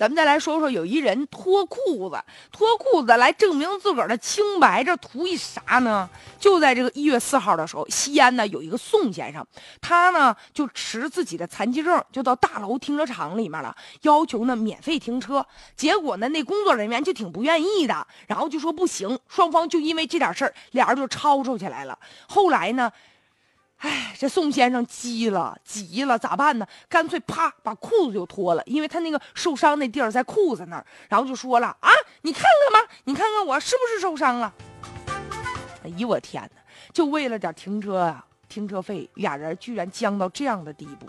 [0.00, 2.18] 咱们再来说说，有一人脱裤子，
[2.50, 6.08] 脱裤子来证明自个儿的清白，这图一啥呢？
[6.38, 9.46] 就在这个一月四号的时候，西安呢有一个宋先生，
[9.78, 15.44] 他呢就持自己的残疾证，就到大楼停车场里面了，要求呢免费停车。
[15.76, 21.98] 结果呢，那工作人员就挺不愿意的，然后就说不行，双方就因为这点事儿，俩人就吵吵起来了。
[22.26, 22.90] 后来呢？
[23.80, 26.66] 哎，这宋先生急了，急了，咋办呢？
[26.88, 31.90] 干脆啪把裤子就脱了，因为他那个受伤那地儿在裤子那儿，然后就说了啊，
[32.22, 34.52] 你看看吧，你看看我是不是受伤了？
[35.82, 36.60] 哎呦我天哪！
[36.92, 41.06] 就为了点停车啊，停车费，俩人居然僵到这样的地步。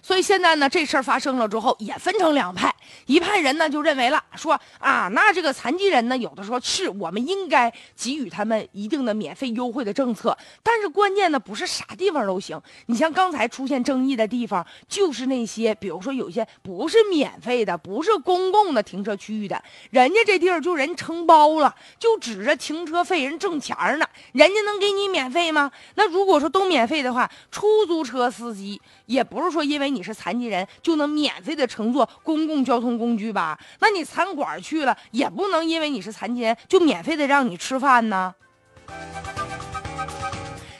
[0.00, 2.71] 所以现在呢，这事儿发生了之后，也分成两派。
[3.06, 12.60] 一派人呢就认为了，说啊，那这个残疾人呢，有的时候是我们应该给予他们一定的免费优惠的政策，但是关键呢不是啥地方都行。
[12.86, 25.72] 你像刚才出现争议的地方，就是那些，比如说有些不是免费的，不是公共的停车区域的，人家这地儿就人承包了，就指着停车费人挣钱呢，人家能给你免费吗？
[25.96, 32.91] 那如果说都免费的话，出租车司机也不是说因为你是残疾人就能免费的乘坐公共交通。
[32.96, 38.34] 工具吧，那你餐馆去了也不能因为你是残疾人就免费的让你吃饭呢。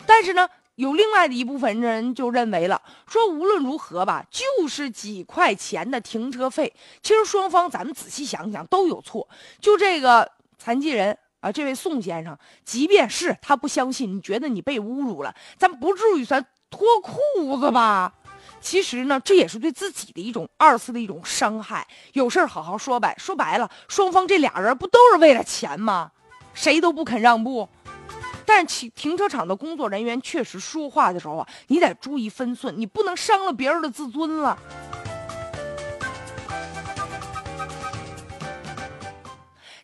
[0.06, 9.26] 但是呢，有另外的一部分人就认为了，说无论如何吧，就是几块钱的停车费，其实双方咱们仔细想想都有错。
[9.60, 18.12] 就这个残疾人啊，这位宋先生，即便是他不相信，你觉得你被侮辱了，咱不至于咱脱裤子吧？
[18.62, 21.86] 其实呢，这也是对自己的一种二次的一种伤害。
[22.12, 26.12] 有事儿好好说呗，说白了，双方这俩人不都是为了钱吗？
[26.54, 27.68] 谁都不肯让步。
[28.46, 34.58] 但停停车场的工作人员确实说话的时候啊，你得注意分寸，你不能伤了别人的自尊了。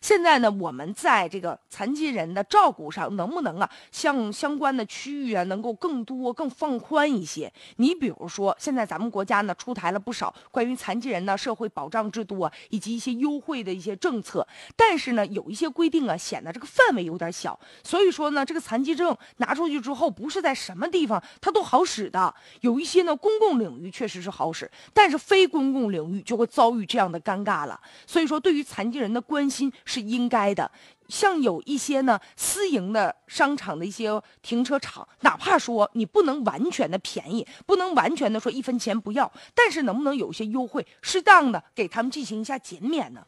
[0.09, 7.53] 现在呢，我们在这个残疾人的照顾上，能不能啊，向相关的区域啊，能够更多、更放宽一些？
[7.75, 14.47] 你比如说，现在咱们国家呢，出台了不少关于残疾人的社会保障制度啊，以及一些优惠的一些政策。
[14.75, 17.59] 但是呢，有一些规定啊，显得这个范围有点小。
[17.83, 22.33] 所以说呢，这个残疾证拿出去之后，不是在什么地方它都好使的。
[22.61, 27.79] 有一些呢，公共领域确实是好使，但是非公共领域就会遭遇这样的尴尬了。
[28.07, 29.98] 所以说，对于残疾人的关心是。
[29.99, 30.69] 应该的，
[31.07, 43.21] 像有一些呢私营的商场的一些停车场，哪怕说你不能完全的便宜，不能完全的说一分钱不要，但是能不能有一些优惠，适当的给他们进行一下减免呢？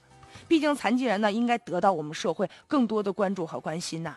[0.48, 4.16] 毕竟残疾人呢，应该得到我们社会更多的关注和关心呐。